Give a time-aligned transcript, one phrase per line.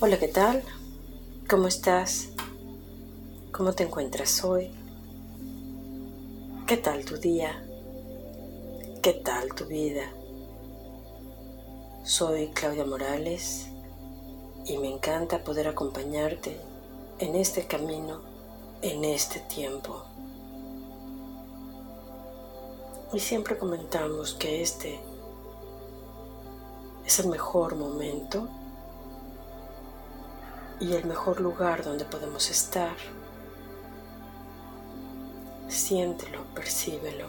[0.00, 0.64] Hola, ¿qué tal?
[1.48, 2.30] ¿Cómo estás?
[3.52, 4.72] ¿Cómo te encuentras hoy?
[6.66, 7.64] ¿Qué tal tu día?
[9.00, 10.12] ¿Qué tal tu vida?
[12.02, 13.68] Soy Claudia Morales
[14.66, 16.60] y me encanta poder acompañarte
[17.20, 18.20] en este camino,
[18.82, 20.02] en este tiempo.
[23.12, 24.98] Y siempre comentamos que este
[27.06, 28.48] es el mejor momento
[30.84, 32.94] y el mejor lugar donde podemos estar.
[35.66, 37.28] Siéntelo, percíbelo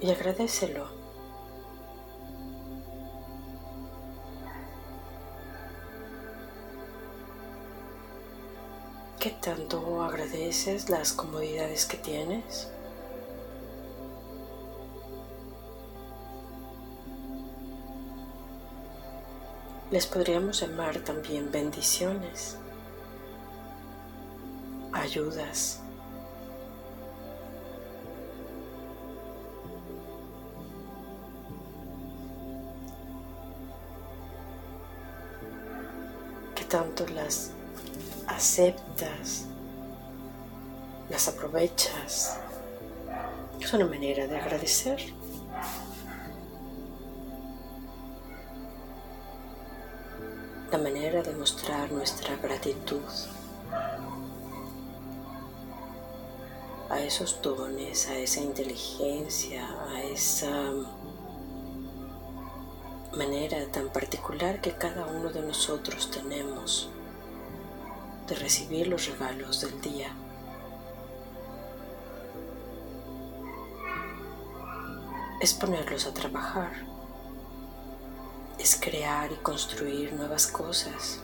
[0.00, 0.88] y agradecelo.
[9.18, 12.70] ¿Qué tanto agradeces las comodidades que tienes?
[19.90, 22.56] Les podríamos llamar también bendiciones,
[24.92, 25.80] ayudas.
[36.54, 37.50] que tanto las
[38.28, 39.46] aceptas,
[41.08, 42.38] las aprovechas.
[43.60, 45.19] Es una manera de agradecer.
[50.70, 53.02] La manera de mostrar nuestra gratitud
[56.88, 60.72] a esos dones, a esa inteligencia, a esa
[63.16, 66.88] manera tan particular que cada uno de nosotros tenemos
[68.28, 70.14] de recibir los regalos del día.
[75.40, 76.89] Es ponerlos a trabajar
[78.60, 81.20] es crear y construir nuevas cosas.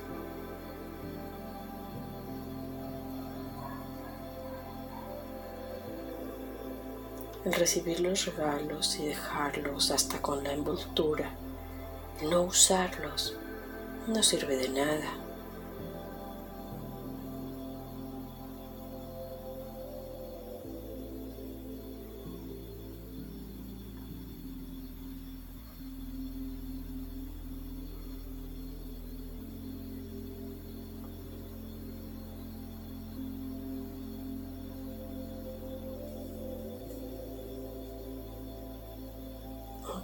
[7.45, 11.31] El recibir los regalos y dejarlos hasta con la envoltura,
[12.23, 13.37] el no usarlos,
[14.07, 15.26] no sirve de nada.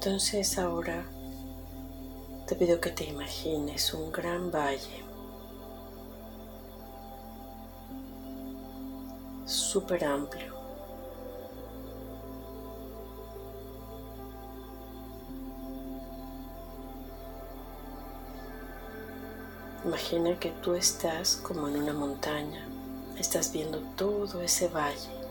[0.05, 1.05] Entonces ahora
[2.49, 5.05] te pido que te imagines un gran valle
[9.47, 10.57] súper amplio.
[19.85, 22.67] Imagina que tú estás como en una montaña,
[23.21, 25.22] estás viendo todo ese valle.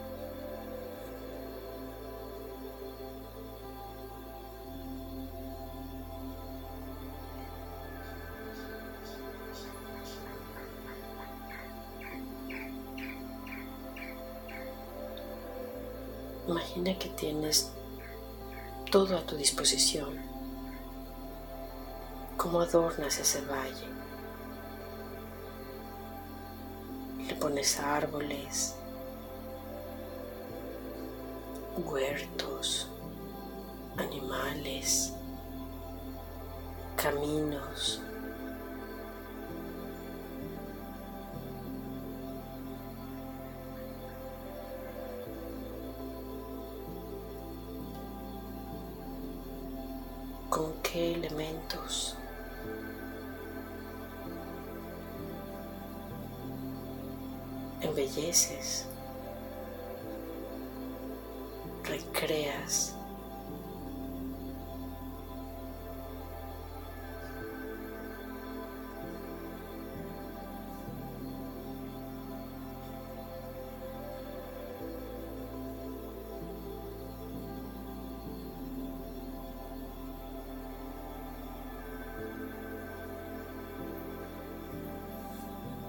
[16.52, 17.72] Imagina que tienes
[18.92, 20.20] todo a tu disposición.
[22.36, 23.88] ¿Cómo adornas ese valle?
[27.26, 28.76] Le pones árboles,
[31.78, 32.90] huertos,
[33.96, 35.14] animales,
[36.98, 38.02] caminos.
[50.92, 52.16] Qué elementos.
[57.82, 58.86] Embelleces,
[61.84, 62.96] recreas.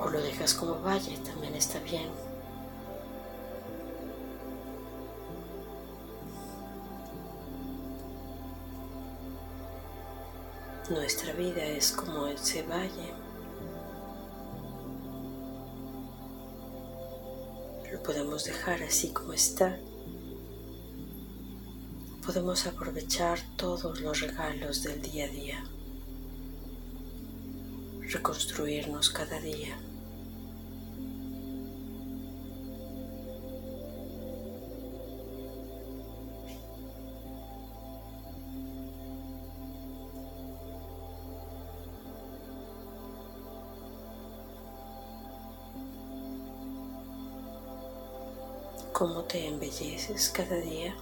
[0.05, 2.11] O lo dejas como valle, también está bien.
[10.91, 13.15] Nuestra vida es como ese valle.
[17.93, 19.79] Lo podemos dejar así como está.
[22.27, 25.65] Podemos aprovechar todos los regalos del día a día.
[28.13, 29.75] reconstruirnos cada día.
[48.93, 50.95] Cómo te embelleces cada día,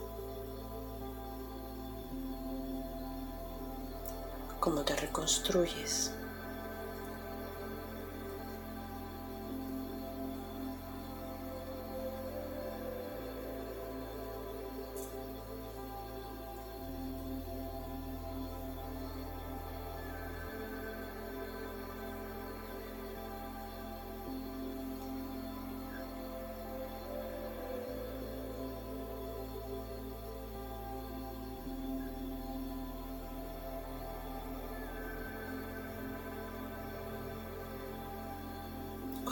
[4.60, 6.12] cómo te reconstruyes.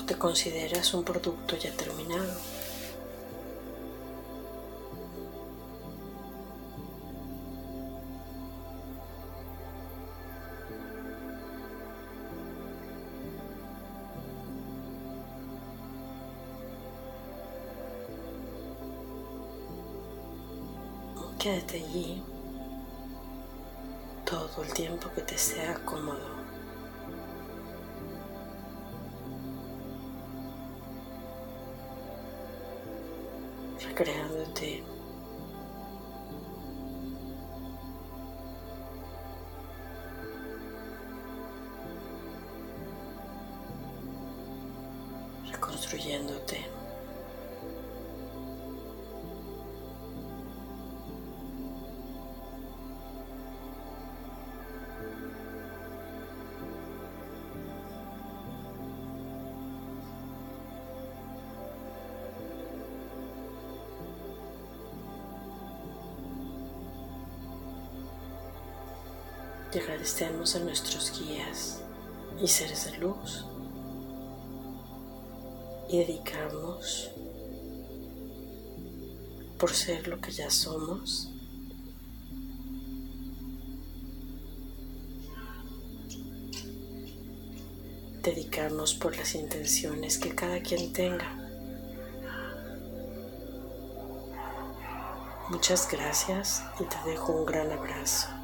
[0.09, 2.33] Te consideras un producto ya terminado.
[21.39, 22.23] Quédate allí
[24.25, 26.48] todo el tiempo que te sea cómodo.
[33.99, 34.83] Recreándote
[45.51, 46.78] reconstruyéndote
[69.73, 71.81] y agradecemos a nuestros guías
[72.41, 73.45] y seres de luz
[75.89, 77.11] y dedicamos
[79.59, 81.31] por ser lo que ya somos.
[88.23, 91.35] Dedicarnos por las intenciones que cada quien tenga.
[95.49, 98.38] Muchas gracias y te dejo un gran abrazo.